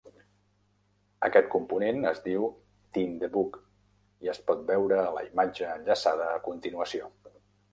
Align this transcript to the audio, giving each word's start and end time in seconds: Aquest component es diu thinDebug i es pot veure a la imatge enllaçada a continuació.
Aquest 1.27 1.49
component 1.55 2.07
es 2.11 2.21
diu 2.23 2.47
thinDebug 2.97 3.59
i 4.29 4.33
es 4.35 4.41
pot 4.49 4.65
veure 4.71 4.99
a 5.03 5.15
la 5.19 5.25
imatge 5.29 5.69
enllaçada 5.77 6.33
a 6.33 6.41
continuació. 6.49 7.13